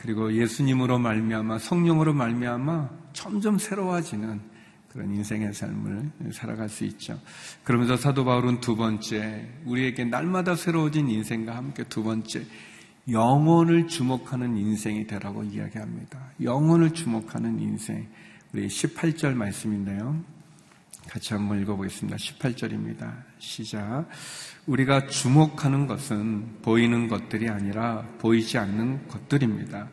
그리고 0.00 0.32
예수님으로 0.32 0.98
말미암아 0.98 1.58
성령으로 1.58 2.14
말미암아 2.14 2.90
점점 3.12 3.58
새로워지는 3.58 4.40
그런 4.88 5.14
인생의 5.14 5.52
삶을 5.52 6.10
살아갈 6.32 6.68
수 6.68 6.84
있죠. 6.84 7.20
그러면서 7.62 7.96
사도 7.96 8.24
바울은 8.24 8.60
두 8.60 8.76
번째 8.76 9.46
우리에게 9.66 10.04
날마다 10.04 10.56
새로워진 10.56 11.08
인생과 11.08 11.54
함께 11.54 11.84
두 11.84 12.02
번째 12.02 12.44
영혼을 13.08 13.86
주목하는 13.88 14.56
인생이 14.56 15.06
되라고 15.06 15.44
이야기합니다. 15.44 16.18
영혼을 16.42 16.92
주목하는 16.92 17.60
인생. 17.60 18.08
우리 18.52 18.66
18절 18.66 19.34
말씀인데요. 19.34 20.22
같이 21.10 21.34
한번 21.34 21.60
읽어보겠습니다. 21.60 22.16
18절입니다. 22.16 23.24
시작. 23.40 24.06
우리가 24.66 25.08
주목하는 25.08 25.88
것은 25.88 26.62
보이는 26.62 27.08
것들이 27.08 27.48
아니라 27.48 28.06
보이지 28.18 28.58
않는 28.58 29.08
것들입니다. 29.08 29.88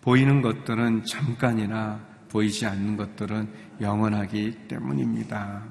보이는 0.00 0.42
것들은 0.42 1.04
잠깐이나 1.04 2.04
보이지 2.28 2.66
않는 2.66 2.96
것들은 2.96 3.48
영원하기 3.80 4.66
때문입니다. 4.66 5.62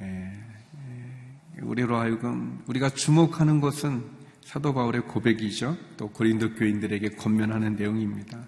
예, 0.00 0.04
예, 0.06 1.60
우리로 1.60 1.98
하여금 1.98 2.62
우리가 2.66 2.88
주목하는 2.88 3.60
것은 3.60 4.06
사도 4.42 4.72
바울의 4.72 5.02
고백이죠. 5.02 5.76
또 5.98 6.08
고린도 6.08 6.54
교인들에게 6.54 7.10
권면하는 7.10 7.76
내용입니다. 7.76 8.38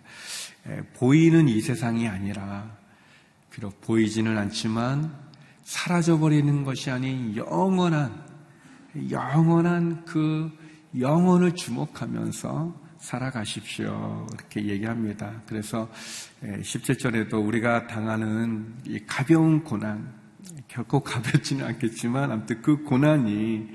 예, 0.70 0.80
보이는 0.94 1.48
이 1.48 1.60
세상이 1.60 2.08
아니라 2.08 2.78
비록 3.50 3.78
보이지는 3.82 4.38
않지만 4.38 5.28
사라져버리는 5.70 6.64
것이 6.64 6.90
아닌 6.90 7.36
영원한, 7.36 8.24
영원한 9.08 10.04
그 10.04 10.50
영혼을 10.98 11.54
주목하면서 11.54 12.74
살아가십시오. 12.98 14.26
이렇게 14.34 14.66
얘기합니다. 14.66 15.40
그래서 15.46 15.88
17절에도 16.42 17.34
예, 17.34 17.36
우리가 17.36 17.86
당하는 17.86 18.74
이 18.84 18.98
가벼운 19.06 19.62
고난, 19.62 20.12
결코 20.66 20.98
가볍지는 20.98 21.64
않겠지만, 21.64 22.32
아무튼 22.32 22.60
그 22.62 22.82
고난이 22.82 23.68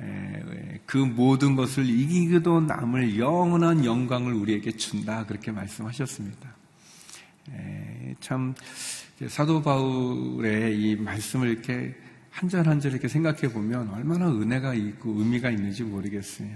예, 0.00 0.80
그 0.86 0.96
모든 0.96 1.56
것을 1.56 1.84
이기기도 1.84 2.62
남을 2.62 3.18
영원한 3.18 3.84
영광을 3.84 4.32
우리에게 4.32 4.78
준다. 4.78 5.26
그렇게 5.26 5.52
말씀하셨습니다. 5.52 6.56
에, 7.50 8.14
참 8.20 8.54
사도 9.26 9.60
바울의 9.62 10.78
이 10.80 10.96
말씀을 10.96 11.48
이렇게 11.48 11.94
한 12.30 12.48
절 12.48 12.68
한 12.68 12.78
절 12.78 12.92
이렇게 12.92 13.08
생각해 13.08 13.52
보면 13.52 13.88
얼마나 13.90 14.30
은혜가 14.30 14.74
있고 14.74 15.10
의미가 15.18 15.50
있는지 15.50 15.82
모르겠어요. 15.82 16.50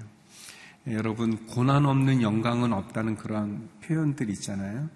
에, 0.87 0.95
여러분 0.95 1.37
고난 1.47 1.87
없는 1.87 2.23
영광은 2.23 2.73
없다는 2.73 3.17
그런 3.17 3.69
표현들 3.83 4.31
있잖아요. 4.31 4.89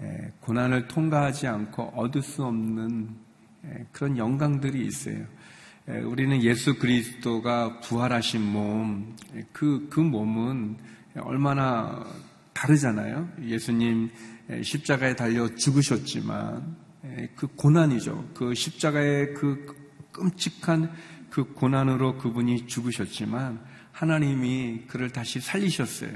에, 0.00 0.32
고난을 0.40 0.88
통과하지 0.88 1.46
않고 1.48 1.92
얻을 1.94 2.22
수 2.22 2.44
없는 2.44 3.10
에, 3.66 3.84
그런 3.92 4.16
영광들이 4.16 4.86
있어요. 4.86 5.26
우리는 6.04 6.40
예수 6.44 6.78
그리스도가 6.78 7.80
부활하신 7.80 8.40
몸, 8.40 9.16
그, 9.52 9.88
그 9.90 9.98
몸은 9.98 10.76
얼마나 11.16 12.06
다르잖아요. 12.52 13.28
예수님 13.42 14.08
십자가에 14.62 15.16
달려 15.16 15.52
죽으셨지만, 15.56 16.76
그 17.34 17.46
고난이죠. 17.46 18.30
그 18.34 18.54
십자가의 18.54 19.34
그 19.34 19.74
끔찍한 20.12 20.92
그 21.30 21.52
고난으로 21.54 22.18
그분이 22.18 22.66
죽으셨지만, 22.66 23.60
하나님이 23.92 24.84
그를 24.86 25.10
다시 25.10 25.40
살리셨어요. 25.40 26.10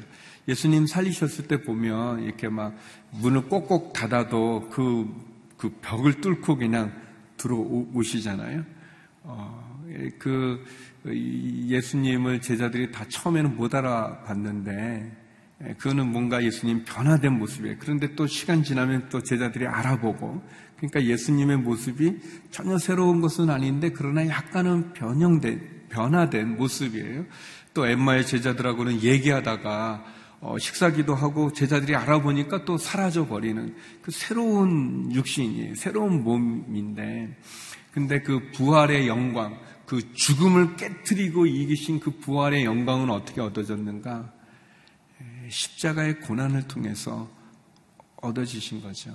예수님 0.48 0.86
살리셨을 0.86 1.46
때 1.48 1.62
보면 1.62 2.22
이렇게 2.22 2.48
막 2.48 2.76
문을 3.10 3.48
꼭꼭 3.48 3.92
닫아도 3.92 4.68
그, 4.70 5.12
그 5.56 5.70
벽을 5.82 6.20
뚫고 6.20 6.56
그냥 6.56 6.92
들어오시잖아요. 7.36 8.64
어, 9.24 9.84
그 10.18 10.64
예수님을 11.04 12.40
제자들이 12.40 12.92
다 12.92 13.04
처음에는 13.08 13.56
못 13.56 13.74
알아봤는데 13.74 15.24
그거는 15.78 16.12
뭔가 16.12 16.42
예수님 16.42 16.84
변화된 16.84 17.38
모습이에요. 17.38 17.76
그런데 17.78 18.14
또 18.14 18.26
시간 18.26 18.62
지나면 18.62 19.08
또 19.08 19.22
제자들이 19.22 19.66
알아보고 19.66 20.42
그러니까 20.76 21.04
예수님의 21.04 21.58
모습이 21.58 22.18
전혀 22.50 22.78
새로운 22.78 23.20
것은 23.20 23.50
아닌데 23.50 23.90
그러나 23.90 24.26
약간은 24.26 24.92
변형된 24.92 25.86
변화된 25.88 26.56
모습이에요. 26.56 27.24
또 27.72 27.86
엠마의 27.86 28.26
제자들하고는 28.26 29.02
얘기하다가 29.02 30.04
어, 30.40 30.58
식사기도 30.58 31.14
하고 31.14 31.52
제자들이 31.52 31.94
알아보니까 31.96 32.64
또 32.64 32.76
사라져 32.76 33.26
버리는 33.26 33.74
그 34.02 34.10
새로운 34.10 35.10
육신이 35.12 35.74
새로운 35.76 36.22
몸인데 36.22 37.36
근데 37.92 38.20
그 38.20 38.50
부활의 38.52 39.08
영광, 39.08 39.58
그 39.86 40.12
죽음을 40.12 40.76
깨뜨리고 40.76 41.46
이기신 41.46 42.00
그 42.00 42.10
부활의 42.10 42.64
영광은 42.64 43.08
어떻게 43.08 43.40
얻어졌는가? 43.40 44.32
십자가의 45.48 46.20
고난을 46.20 46.68
통해서 46.68 47.30
얻어지신 48.22 48.82
거죠. 48.82 49.10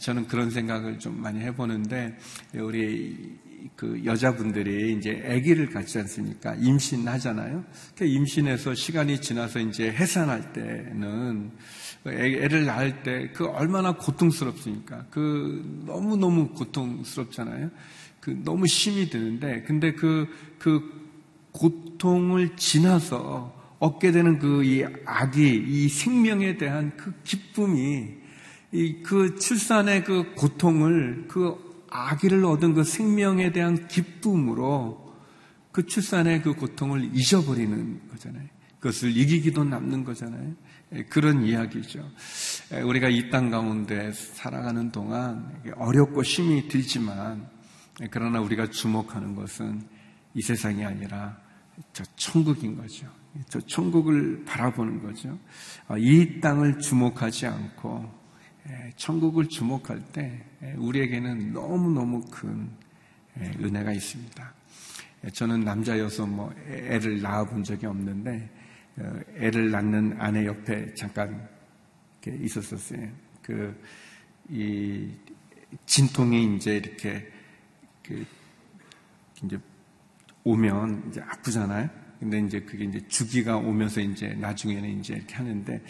저는 0.00 0.26
그런 0.26 0.50
생각을 0.50 0.98
좀 0.98 1.20
많이 1.20 1.40
해보는데, 1.40 2.16
우리 2.54 3.38
그 3.76 4.02
여자분들이 4.04 4.96
이제 4.96 5.22
아기를 5.24 5.70
갖지 5.70 5.98
않습니까? 5.98 6.54
임신하잖아요. 6.56 7.64
그 7.96 8.04
임신해서 8.04 8.74
시간이 8.74 9.20
지나서 9.20 9.60
이제 9.60 9.90
해산할 9.90 10.52
때는 10.52 11.52
애를 12.04 12.64
낳을 12.64 13.02
때 13.04 13.30
그 13.32 13.46
얼마나 13.46 13.92
고통스럽습니까? 13.92 15.06
그 15.10 15.82
너무 15.86 16.16
너무 16.16 16.48
고통스럽잖아요. 16.48 17.70
그 18.20 18.30
너무 18.44 18.66
심이 18.66 19.08
드는데, 19.08 19.62
근데 19.62 19.92
그, 19.92 20.28
그 20.58 20.80
고통을 21.52 22.56
지나서 22.56 23.60
얻게 23.78 24.10
되는 24.12 24.38
그 24.38 24.64
이 24.64 24.84
아기, 25.04 25.56
이 25.56 25.88
생명에 25.88 26.56
대한 26.56 26.96
그 26.96 27.12
기쁨이 27.24 28.21
이 28.72 29.02
그 29.02 29.36
출산의 29.36 30.04
그 30.04 30.34
고통을 30.34 31.26
그 31.28 31.84
아기를 31.90 32.44
얻은 32.44 32.74
그 32.74 32.84
생명에 32.84 33.52
대한 33.52 33.86
기쁨으로 33.86 35.14
그 35.72 35.86
출산의 35.86 36.42
그 36.42 36.54
고통을 36.54 37.10
잊어버리는 37.14 38.08
거잖아요. 38.10 38.46
그것을 38.80 39.16
이기기도 39.16 39.64
남는 39.64 40.04
거잖아요. 40.04 40.54
예, 40.94 41.04
그런 41.04 41.44
이야기죠. 41.44 42.10
예, 42.72 42.80
우리가 42.80 43.08
이 43.08 43.30
땅 43.30 43.50
가운데 43.50 44.10
살아가는 44.12 44.90
동안 44.90 45.52
어렵고 45.76 46.22
힘이 46.22 46.68
들지만 46.68 47.48
네, 48.00 48.08
그러나 48.10 48.40
우리가 48.40 48.70
주목하는 48.70 49.34
것은 49.34 49.82
이 50.34 50.42
세상이 50.42 50.84
아니라 50.84 51.36
저 51.92 52.04
천국인 52.16 52.76
거죠. 52.76 53.06
저 53.48 53.60
천국을 53.60 54.44
바라보는 54.44 55.02
거죠. 55.02 55.38
어, 55.88 55.96
이 55.96 56.40
땅을 56.40 56.78
주목하지 56.80 57.46
않고 57.46 58.04
예, 58.04 58.21
천국을 58.96 59.48
주목할 59.48 60.00
때 60.12 60.40
예, 60.62 60.72
우리에게는 60.72 61.52
너무너무 61.52 62.20
큰 62.30 62.70
예, 63.40 63.44
은혜가 63.60 63.92
있습니다. 63.92 64.54
저는 65.32 65.60
남자여서 65.60 66.26
뭐 66.26 66.52
애를 66.68 67.22
낳아본 67.22 67.64
적이 67.64 67.86
없는데 67.86 68.50
어, 68.98 69.20
애를 69.36 69.70
낳는 69.70 70.16
아내 70.18 70.46
옆에 70.46 70.94
잠깐 70.94 71.48
있었었어요. 72.26 73.08
그 73.42 73.74
이 74.48 75.08
진통이 75.86 76.56
이제 76.56 76.76
이렇게 76.76 77.26
그 78.04 78.24
이제 79.44 79.58
오면 80.44 81.08
이제 81.08 81.20
아프잖아요. 81.20 81.88
근데 82.20 82.38
이제 82.40 82.60
그게 82.60 82.84
이제 82.84 83.00
주기가 83.08 83.56
오면서 83.56 84.00
이제 84.00 84.28
나중에는 84.34 85.00
이제 85.00 85.14
이렇게 85.14 85.34
하는데 85.34 85.82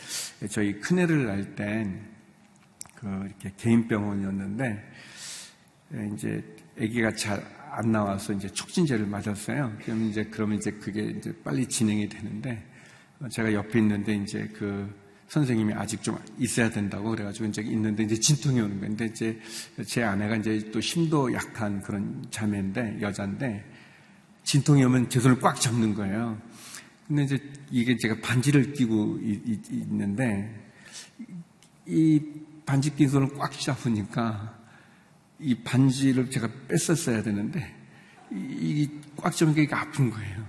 저희 0.48 0.78
큰 0.80 1.00
애를 1.00 1.26
낳을 1.26 1.54
땐 1.54 2.11
그 3.02 3.26
이렇게 3.26 3.52
개인 3.58 3.86
병원이었는데 3.86 4.92
이제 6.14 6.42
아기가 6.80 7.12
잘 7.14 7.62
안 7.72 7.90
나와서 7.90 8.34
이제 8.34 8.48
촉진제를 8.48 9.06
맞았어요. 9.06 9.72
그러면 9.82 10.10
이제 10.10 10.24
그러면 10.24 10.58
이제 10.58 10.70
그게 10.72 11.04
이제 11.04 11.34
빨리 11.42 11.66
진행이 11.66 12.08
되는데 12.08 12.62
제가 13.30 13.52
옆에 13.54 13.78
있는데 13.78 14.14
이제 14.16 14.48
그 14.54 14.94
선생님이 15.28 15.72
아직 15.72 16.02
좀 16.02 16.18
있어야 16.38 16.68
된다고 16.68 17.10
그래가지고 17.10 17.46
이제 17.46 17.62
있는데 17.62 18.02
이제 18.02 18.14
진통이 18.14 18.60
오는. 18.60 18.78
근데 18.78 19.06
이제 19.06 19.40
제 19.86 20.02
아내가 20.02 20.36
이제 20.36 20.70
또 20.70 20.80
힘도 20.80 21.32
약한 21.32 21.80
그런 21.80 22.22
자매인데 22.30 22.98
여자인데 23.00 23.64
진통이 24.44 24.84
오면 24.84 25.08
제 25.08 25.18
손을 25.18 25.40
꽉 25.40 25.58
잡는 25.58 25.94
거예요. 25.94 26.38
근데 27.08 27.24
이제 27.24 27.38
이게 27.70 27.96
제가 27.96 28.16
반지를 28.20 28.74
끼고 28.74 29.18
있는데 29.70 30.54
이 31.86 32.20
반지 32.64 32.94
낀 32.94 33.08
손을 33.08 33.34
꽉 33.36 33.52
잡으니까 33.52 34.54
이 35.38 35.54
반지를 35.56 36.30
제가 36.30 36.48
뺐었어야 36.68 37.22
되는데 37.22 37.74
이꽉 38.30 39.34
잡은 39.34 39.54
게 39.54 39.68
아픈 39.72 40.10
거예요. 40.10 40.46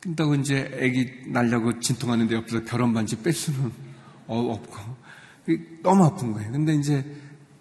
그다고 0.00 0.34
이제 0.36 0.70
애기 0.74 1.24
날려고 1.26 1.80
진통하는데 1.80 2.34
옆에서 2.34 2.64
결혼 2.64 2.94
반지 2.94 3.20
뺄 3.20 3.32
수는 3.32 3.72
없고 4.26 4.76
너무 5.82 6.04
아픈 6.04 6.32
거예요. 6.32 6.52
근데 6.52 6.74
이제 6.74 7.04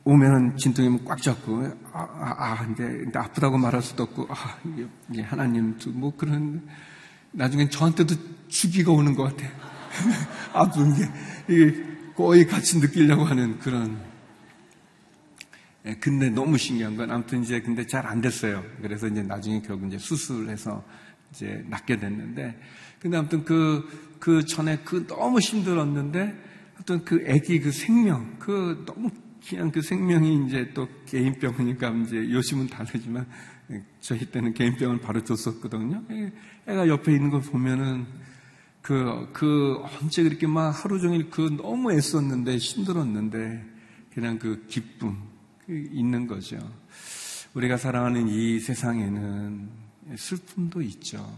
오면은 0.03 0.55
진통이면 0.57 1.03
꽉 1.05 1.21
잡고 1.21 1.65
아, 1.91 1.99
아, 1.99 2.35
아 2.37 2.67
이제 2.71 3.09
아프다고 3.15 3.57
말할 3.57 3.81
수도 3.81 4.03
없고 4.03 4.27
아 4.29 4.57
이게 5.11 5.23
하나님도 5.23 5.91
뭐 5.91 6.15
그런 6.15 6.67
나중엔 7.31 7.71
저한테도 7.71 8.15
주기가 8.47 8.91
오는 8.91 9.15
것 9.15 9.23
같아요. 9.23 9.49
아픈 10.53 10.93
게 10.93 11.03
이게 11.49 11.94
거의 12.15 12.45
같이 12.47 12.79
느끼려고 12.79 13.25
하는 13.25 13.59
그런. 13.59 13.99
예, 15.85 15.95
근데 15.95 16.29
너무 16.29 16.57
신기한 16.57 16.97
건 16.97 17.11
아무튼 17.11 17.43
이제 17.43 17.61
근데 17.61 17.85
잘 17.85 18.05
안 18.05 18.21
됐어요. 18.21 18.63
그래서 18.81 19.07
이제 19.07 19.21
나중에 19.21 19.61
결국 19.61 19.87
이제 19.87 19.97
수술해서 19.97 20.83
이제 21.31 21.63
낫게 21.69 21.97
됐는데, 21.97 22.59
근데 22.99 23.17
아무튼 23.17 23.43
그, 23.43 24.17
그 24.19 24.45
전에 24.45 24.79
그 24.83 25.05
너무 25.05 25.39
힘들었는데, 25.39 26.35
어떤 26.79 27.03
그 27.03 27.23
애기 27.27 27.59
그 27.59 27.71
생명, 27.71 28.37
그 28.39 28.83
너무 28.87 29.09
그냥 29.47 29.71
그 29.71 29.81
생명이 29.81 30.47
이제 30.47 30.71
또 30.73 30.87
개인병이니까 31.05 31.89
이제 32.05 32.17
요즘은 32.17 32.67
다르지만, 32.67 33.27
저희 33.99 34.25
때는 34.25 34.53
개인병을 34.53 35.01
바로 35.01 35.23
줬었거든요. 35.23 36.03
애가 36.67 36.87
옆에 36.87 37.13
있는 37.13 37.29
걸 37.29 37.41
보면은 37.41 38.05
그, 38.85 39.27
그 39.33 39.81
언제 39.99 40.21
그렇게 40.21 40.45
막 40.45 40.69
하루 40.69 40.99
종일 40.99 41.31
그 41.31 41.57
너무 41.57 41.91
애썼는데 41.91 42.57
힘들었는데 42.57 43.65
그냥 44.13 44.37
그 44.37 44.67
기쁨 44.67 45.17
그 45.65 45.73
있는 45.91 46.27
거죠. 46.27 46.59
우리가 47.55 47.77
살아가는 47.77 48.27
이 48.27 48.59
세상에는 48.59 49.69
슬픔도 50.15 50.83
있죠. 50.83 51.35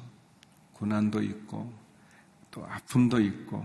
고난도 0.73 1.23
있고, 1.23 1.71
또 2.51 2.65
아픔도 2.65 3.21
있고, 3.21 3.63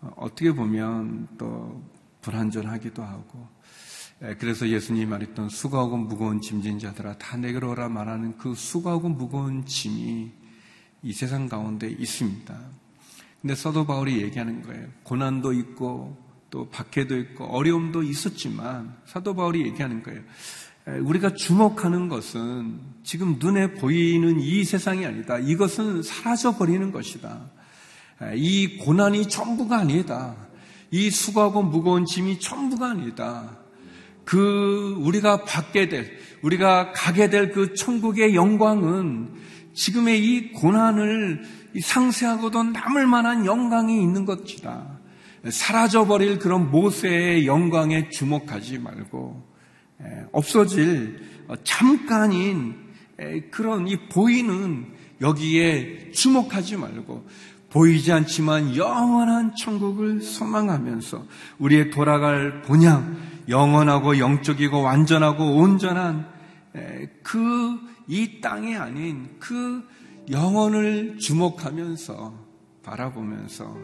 어, 0.00 0.10
어떻게 0.16 0.50
보면 0.52 1.28
또 1.36 1.82
불안전하기도 2.22 3.02
하고, 3.02 3.46
그래서 4.38 4.66
예수님이 4.66 5.04
말했던 5.04 5.50
수고하고 5.50 5.98
무거운 5.98 6.40
짐진 6.40 6.78
자들아 6.78 7.18
다 7.18 7.36
내게로 7.36 7.72
오라 7.72 7.90
말하는 7.90 8.38
그 8.38 8.54
수고하고 8.54 9.10
무거운 9.10 9.66
짐이 9.66 10.32
이 11.02 11.12
세상 11.12 11.46
가운데 11.46 11.90
있습니다. 11.90 12.85
근데 13.46 13.54
서도 13.54 13.86
바울이 13.86 14.22
얘기하는 14.22 14.62
거예요. 14.62 14.88
고난도 15.04 15.52
있고, 15.52 16.20
또또 16.50 16.68
박해도 16.68 17.16
있고 17.16 17.44
어려움도 17.44 18.02
있었지만 18.02 18.96
사도 19.04 19.36
바울이 19.36 19.62
얘기하는 19.66 20.02
거예요. 20.02 20.20
우리가 21.04 21.34
주목하는 21.34 22.08
것은 22.08 22.80
지금 23.04 23.36
눈에 23.38 23.74
보이는 23.74 24.40
이 24.40 24.64
세상이 24.64 25.06
아니다. 25.06 25.38
이것은 25.38 26.02
사라져 26.02 26.56
버리는 26.56 26.90
것이다. 26.90 27.48
이 28.34 28.78
고난이 28.78 29.28
전부가 29.28 29.78
아니다. 29.78 30.34
이 30.90 31.08
수고하고 31.08 31.62
무거운 31.62 32.04
짐이 32.04 32.40
전부가 32.40 32.90
아니다. 32.90 33.58
그 34.24 34.96
우리가 34.98 35.44
받게 35.44 35.88
될 35.88 36.18
우리가 36.42 36.90
가게 36.90 37.30
될 37.30 37.52
그 37.52 37.74
천국의 37.74 38.34
영광은 38.34 39.34
지금의 39.72 40.24
이 40.24 40.52
고난을 40.52 41.65
상세하고도 41.80 42.62
남을 42.64 43.06
만한 43.06 43.46
영광이 43.46 44.00
있는 44.00 44.24
것이다. 44.24 44.98
사라져버릴 45.48 46.38
그런 46.38 46.70
모세의 46.70 47.46
영광에 47.46 48.10
주목하지 48.10 48.78
말고 48.78 49.42
없어질 50.32 51.20
어, 51.48 51.54
잠깐인 51.62 52.74
그런 53.50 53.86
이 53.86 53.96
보이는 54.08 54.86
여기에 55.20 56.10
주목하지 56.10 56.76
말고 56.76 57.26
보이지 57.70 58.12
않지만 58.12 58.76
영원한 58.76 59.54
천국을 59.54 60.20
소망하면서 60.20 61.24
우리의 61.58 61.90
돌아갈 61.90 62.62
본향 62.62 63.16
영원하고 63.48 64.18
영적이고 64.18 64.82
완전하고 64.82 65.56
온전한 65.56 66.26
그 67.22 67.96
이 68.08 68.40
땅이 68.40 68.76
아닌 68.76 69.28
그 69.38 69.86
영혼을 70.30 71.18
주목하면서 71.18 72.46
바라보면서 72.82 73.76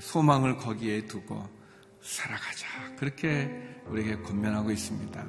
소망을 0.00 0.56
거기에 0.56 1.06
두고 1.06 1.42
살아가자. 2.00 2.96
그렇게 2.96 3.50
우리에게 3.86 4.16
권면하고 4.16 4.70
있습니다. 4.70 5.26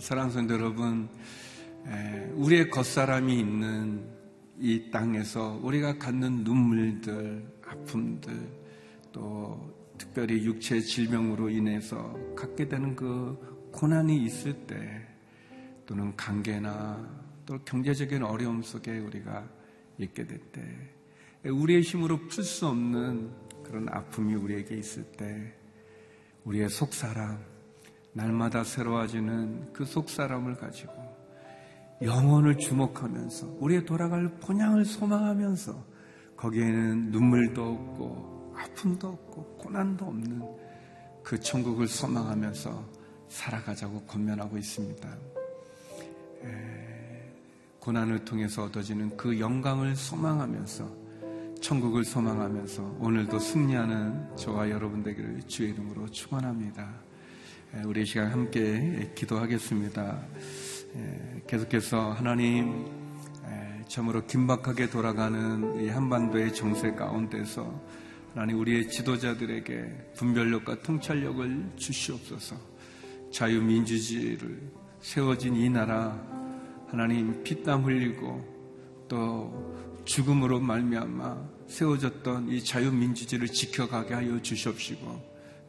사랑하는 0.00 0.34
성도 0.34 0.54
여러분, 0.54 1.08
우리의 2.34 2.70
겉사람이 2.70 3.38
있는 3.38 4.04
이 4.58 4.90
땅에서 4.90 5.60
우리가 5.62 5.98
갖는 5.98 6.44
눈물들, 6.44 7.46
아픔들, 7.66 8.32
또 9.12 9.72
특별히 9.98 10.44
육체 10.44 10.80
질병으로 10.80 11.50
인해서 11.50 12.16
갖게 12.34 12.68
되는 12.68 12.96
그 12.96 13.70
고난이 13.72 14.24
있을 14.24 14.54
때 14.66 15.06
또는 15.86 16.16
관계나 16.16 17.23
또 17.46 17.58
경제적인 17.64 18.22
어려움 18.22 18.62
속에 18.62 18.98
우리가 18.98 19.48
있게 19.98 20.26
될 20.26 20.38
때, 20.52 20.62
우리의 21.44 21.82
힘으로 21.82 22.18
풀 22.28 22.42
수 22.42 22.66
없는 22.66 23.30
그런 23.62 23.88
아픔이 23.90 24.34
우리에게 24.34 24.76
있을 24.76 25.04
때, 25.12 25.54
우리의 26.44 26.68
속사람, 26.68 27.38
날마다 28.12 28.64
새로워지는 28.64 29.72
그 29.72 29.84
속사람을 29.84 30.54
가지고 30.54 30.92
영혼을 32.02 32.56
주목하면서 32.56 33.56
우리의 33.58 33.84
돌아갈 33.84 34.28
본향을 34.40 34.84
소망하면서 34.84 35.84
거기에는 36.36 37.10
눈물도 37.10 37.62
없고 37.62 38.54
아픔도 38.56 39.08
없고 39.08 39.56
고난도 39.58 40.04
없는 40.04 40.42
그 41.22 41.40
천국을 41.40 41.88
소망하면서 41.88 42.90
살아가자고 43.28 44.02
권면하고 44.02 44.58
있습니다. 44.58 45.08
고난을 47.84 48.24
통해서 48.24 48.64
얻어지는 48.64 49.14
그 49.14 49.38
영광을 49.38 49.94
소망하면서 49.94 50.90
천국을 51.60 52.02
소망하면서 52.02 52.96
오늘도 52.98 53.38
승리하는 53.38 54.36
저와 54.36 54.70
여러분 54.70 55.02
되기를 55.02 55.42
주의 55.46 55.70
이름으로 55.72 56.08
축원합니다. 56.08 56.88
우리 57.84 58.06
시간 58.06 58.30
함께 58.30 59.12
기도하겠습니다. 59.14 60.18
계속해서 61.46 62.12
하나님 62.12 62.86
참으로 63.86 64.24
긴박하게 64.24 64.88
돌아가는 64.88 65.84
이 65.84 65.90
한반도의 65.90 66.54
정세 66.54 66.90
가운데서 66.92 67.82
하나님 68.32 68.60
우리의 68.60 68.88
지도자들에게 68.88 70.12
분별력과 70.16 70.80
통찰력을 70.80 71.72
주시옵소서. 71.76 72.56
자유민주주의를 73.30 74.72
세워진 75.02 75.54
이 75.56 75.68
나라 75.68 76.33
하나님 76.94 77.42
피땀 77.42 77.82
흘리고 77.82 78.40
또 79.08 79.74
죽음으로 80.04 80.60
말미암아 80.60 81.48
세워졌던 81.66 82.48
이 82.50 82.62
자유민주주의를 82.62 83.48
지켜가게 83.48 84.14
하여 84.14 84.40
주시옵시고 84.40 85.20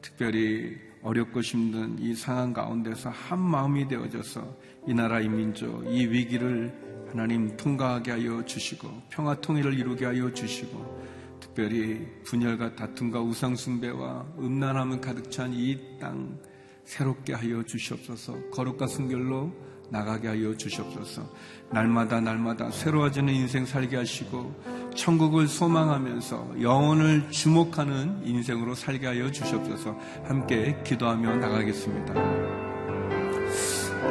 특별히 0.03 0.77
어렵고 1.01 1.41
힘든 1.41 1.97
이 1.97 2.13
상황 2.13 2.53
가운데서 2.53 3.09
한 3.09 3.39
마음이 3.39 3.88
되어져서 3.88 4.55
이 4.88 4.93
나라 4.93 5.19
이 5.19 5.27
민족 5.27 5.83
이 5.88 6.05
위기를 6.05 6.71
하나님 7.09 7.57
통과하게 7.57 8.11
하여 8.11 8.45
주시고 8.45 8.88
평화 9.09 9.33
통일을 9.33 9.73
이루게 9.73 10.05
하여 10.05 10.31
주시고 10.31 11.39
특별히 11.39 12.05
분열과 12.23 12.75
다툼과 12.75 13.19
우상 13.19 13.55
숭배와 13.55 14.27
음란함은 14.38 15.01
가득 15.01 15.31
찬 15.31 15.51
이 15.53 15.97
땅 15.99 16.38
새롭게 16.83 17.33
하여 17.33 17.63
주시옵소서. 17.63 18.51
거룩과 18.51 18.85
순결로 18.85 19.51
나가게 19.89 20.28
하여 20.28 20.56
주시옵소서. 20.56 21.24
날마다 21.71 22.21
날마다 22.21 22.71
새로워지는 22.71 23.34
인생 23.34 23.65
살게 23.65 23.98
하시고 23.98 24.54
천국을 24.95 25.48
소망하면서 25.48 26.62
영혼을 26.62 27.30
주목하는 27.30 28.21
인생으로 28.24 28.76
살게 28.76 29.08
하여 29.08 29.32
주시옵소서. 29.32 29.98
함께 30.26 30.78
기도하며 30.84 31.36
나가겠습니다. 31.38 32.13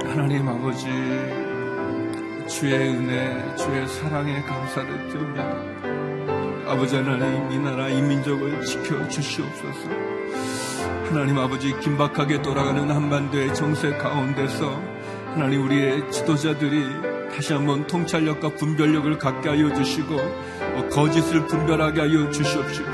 하나님 0.04 0.48
아버지 0.48 0.86
주의 2.48 2.74
은혜, 2.74 3.56
주의 3.56 3.88
사랑에 3.88 4.40
감사를 4.42 5.08
드립니다. 5.08 5.74
아버지 6.70 6.96
하나님 6.96 7.50
이 7.50 7.58
나라 7.58 7.88
이 7.88 8.00
민족을 8.02 8.62
지켜 8.64 9.08
주시옵소서. 9.08 9.88
하나님 11.06 11.38
아버지 11.38 11.78
긴박하게 11.78 12.42
돌아가는 12.42 12.90
한반도의 12.90 13.54
정세 13.54 13.90
가운데서 13.96 14.93
하나님 15.34 15.64
우리의 15.64 16.12
지도자들이 16.12 16.84
다시 17.34 17.52
한번 17.52 17.84
통찰력과 17.88 18.50
분별력을 18.50 19.18
갖게 19.18 19.48
하여 19.48 19.74
주시고 19.74 20.14
어, 20.14 20.88
거짓을 20.92 21.44
분별하게 21.48 22.02
하여 22.02 22.30
주시옵시고 22.30 22.88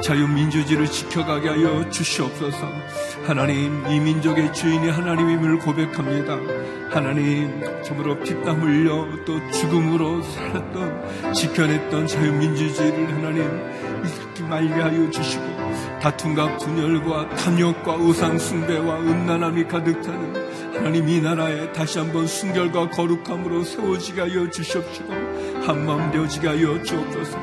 자유민주주의를 0.00 0.86
지켜가게 0.86 1.48
하여 1.48 1.90
주시옵소서. 1.90 2.68
하나님 3.24 3.84
이 3.88 3.98
민족의 3.98 4.52
주인이 4.52 4.88
하나님임을 4.88 5.58
고백합니다. 5.58 6.38
하나님 6.90 7.60
참으로 7.82 8.20
피땀 8.20 8.62
흘려 8.62 9.08
또 9.24 9.50
죽음으로 9.50 10.22
살았던 10.22 11.34
지켜냈던 11.34 12.06
자유민주주의를 12.06 13.14
하나님 13.14 13.42
이렇게 13.42 14.44
말게 14.44 14.74
하여 14.74 15.10
주시고 15.10 15.44
다툼과 16.00 16.56
분열과 16.58 17.30
탐욕과 17.30 17.96
우상숭배와 17.96 19.00
음란함이 19.00 19.64
가득 19.64 20.00
차는 20.00 20.39
하나님 20.80 21.06
이 21.10 21.20
나라에 21.20 21.70
다시 21.74 21.98
한번 21.98 22.26
순결과 22.26 22.88
거룩함으로 22.88 23.64
세워지게 23.64 24.22
하여 24.22 24.48
주시옵시고 24.48 25.12
한마음 25.62 26.10
되어지게 26.10 26.48
하여 26.48 26.82
주옵소서. 26.82 27.38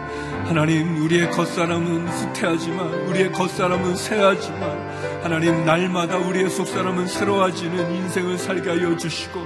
하나님 0.46 1.04
우리의 1.04 1.30
겉사람은 1.30 2.08
후퇴하지만 2.08 2.94
우리의 3.08 3.32
겉사람은 3.34 3.96
새하지만 3.96 5.22
하나님 5.22 5.66
날마다 5.66 6.18
우리의 6.18 6.50
속사람은 6.50 7.06
새로워지는 7.06 7.94
인생을 7.94 8.40
살게 8.40 8.72
하여 8.72 8.98
주시고 8.98 9.40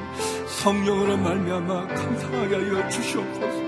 성령으로 0.47 1.17
말미암아 1.17 1.87
감사하게 1.87 2.55
하여 2.55 2.87
주시옵소서 2.87 3.60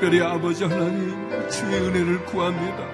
특별히 0.00 0.22
아버지 0.22 0.64
하나님 0.64 1.14
주의 1.50 1.78
은혜를 1.78 2.24
구합니다. 2.24 2.88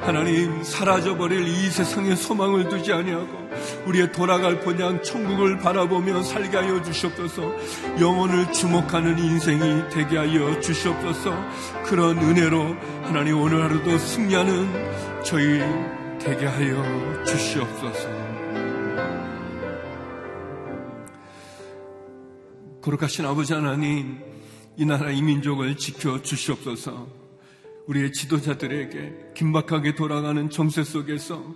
하나님 0.00 0.62
사라져버릴 0.62 1.44
이 1.48 1.68
세상에 1.68 2.14
소망을 2.14 2.68
두지 2.68 2.92
아니하고 2.92 3.50
우리의 3.86 4.12
돌아갈 4.12 4.60
본향 4.60 5.02
천국을 5.02 5.58
바라보며 5.58 6.22
살게 6.22 6.56
하여 6.56 6.80
주시옵소서. 6.80 7.42
영혼을 8.00 8.52
주목하는 8.52 9.18
인생이 9.18 9.88
되게 9.90 10.16
하여 10.16 10.60
주시옵소서. 10.60 11.34
그런 11.84 12.16
은혜로 12.18 12.76
하나님 13.02 13.40
오늘 13.40 13.64
하루도 13.64 13.98
승리하는 13.98 15.24
저희 15.24 15.58
되게 16.20 16.46
하여 16.46 17.24
주시옵소서. 17.24 18.08
거룩하신 22.82 23.26
아버지 23.26 23.52
하나님 23.52 24.31
이 24.76 24.84
나라 24.86 25.10
이 25.10 25.20
민족을 25.20 25.76
지켜 25.76 26.22
주시옵소서. 26.22 27.08
우리의 27.86 28.12
지도자들에게 28.12 29.32
긴박하게 29.34 29.94
돌아가는 29.94 30.48
정세 30.48 30.84
속에서 30.84 31.54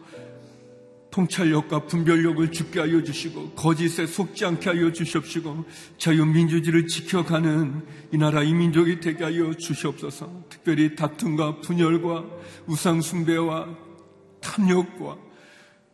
통찰력과 1.11 1.87
분별력을 1.87 2.53
죽게 2.53 2.81
하여 2.81 3.03
주시고 3.03 3.53
거짓에 3.53 4.07
속지 4.07 4.45
않게 4.45 4.69
하여 4.69 4.93
주시옵시고 4.93 5.65
자유민주주의를 5.97 6.87
지켜가는 6.89 7.87
이 8.13 8.19
나라 8.19 8.43
이 8.43 8.53
민족이 8.53 9.01
되게 9.01 9.25
하여 9.25 9.55
주시옵소서. 9.55 10.45
특별히 10.51 10.95
다툼과 10.95 11.61
분열과 11.63 12.27
우상숭배와 12.67 13.69
탐욕과 14.43 15.17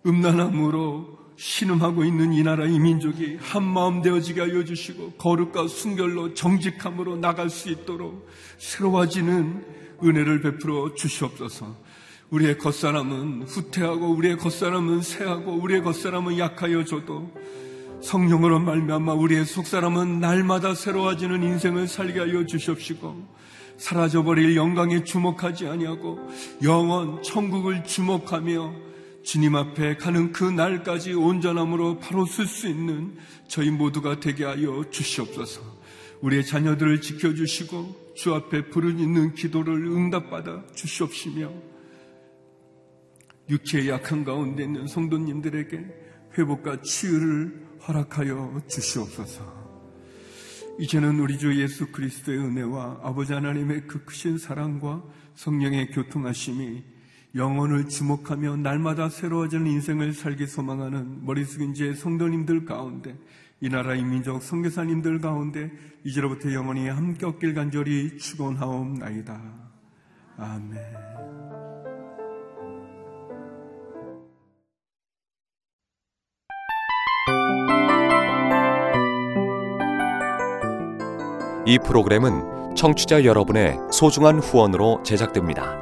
음란함으로 0.06 1.21
신음하고 1.42 2.04
있는 2.04 2.32
이 2.32 2.44
나라 2.44 2.66
이 2.66 2.78
민족이 2.78 3.38
한 3.40 3.64
마음 3.64 4.00
되어지게 4.00 4.40
하여 4.40 4.64
주시고 4.64 5.14
거룩과 5.14 5.66
순결로 5.66 6.34
정직함으로 6.34 7.16
나갈 7.16 7.50
수 7.50 7.68
있도록 7.68 8.28
새로워지는 8.58 9.64
은혜를 10.04 10.40
베풀어 10.40 10.94
주시옵소서. 10.94 11.74
우리의 12.30 12.58
겉사람은 12.58 13.42
후퇴하고 13.48 14.12
우리의 14.12 14.36
겉사람은 14.36 15.02
새하고 15.02 15.54
우리의 15.54 15.82
겉사람은 15.82 16.38
약하여 16.38 16.84
줘도 16.84 17.32
성령으로 18.02 18.60
말미암아 18.60 19.14
우리의 19.14 19.44
속사람은 19.44 20.20
날마다 20.20 20.76
새로워지는 20.76 21.42
인생을 21.42 21.88
살게 21.88 22.20
하여 22.20 22.46
주시옵시고 22.46 23.42
사라져버릴 23.78 24.54
영광에 24.54 25.02
주목하지 25.02 25.66
아니하고 25.66 26.20
영원 26.62 27.20
천국을 27.24 27.82
주목하며 27.82 28.91
주님 29.22 29.54
앞에 29.54 29.96
가는 29.96 30.32
그 30.32 30.44
날까지 30.44 31.14
온전함으로 31.14 31.98
바로 31.98 32.26
쓸 32.26 32.46
수 32.46 32.68
있는 32.68 33.16
저희 33.48 33.70
모두가 33.70 34.20
되게 34.20 34.44
하여 34.44 34.84
주시옵소서. 34.90 35.60
우리의 36.20 36.46
자녀들을 36.46 37.00
지켜주시고 37.00 38.14
주 38.14 38.34
앞에 38.34 38.70
부르짖 38.70 39.00
있는 39.00 39.34
기도를 39.34 39.86
응답받아 39.86 40.64
주시옵시며 40.74 41.52
육체의 43.50 43.88
약한 43.88 44.24
가운데 44.24 44.62
있는 44.64 44.86
성도님들에게 44.86 45.84
회복과 46.38 46.82
치유를 46.82 47.66
허락하여 47.86 48.62
주시옵소서. 48.68 49.62
이제는 50.78 51.18
우리 51.20 51.38
주 51.38 51.60
예수 51.60 51.92
그리스도의 51.92 52.38
은혜와 52.38 53.00
아버지 53.02 53.32
하나님의 53.34 53.86
그 53.86 54.04
크신 54.04 54.38
사랑과 54.38 55.02
성령의 55.34 55.90
교통하심이 55.90 56.82
영혼을 57.34 57.88
주목하며 57.88 58.56
날마다 58.56 59.08
새로워지는 59.08 59.66
인생을 59.66 60.12
살기 60.12 60.46
소망하는 60.46 61.24
머리 61.24 61.44
숙인 61.44 61.72
제 61.72 61.94
성도님들 61.94 62.64
가운데 62.64 63.16
이 63.60 63.68
나라의 63.68 64.02
민족 64.02 64.42
성교사님들 64.42 65.20
가운데 65.20 65.70
이제로부터 66.04 66.52
영원히 66.52 66.88
함께 66.88 67.24
없길 67.24 67.54
간절히 67.54 68.18
축원하옵나이다. 68.18 69.40
아멘. 70.36 70.78
이 81.64 81.78
프로그램은 81.78 82.74
청취자 82.74 83.24
여러분의 83.24 83.78
소중한 83.92 84.40
후원으로 84.40 85.02
제작됩니다. 85.04 85.81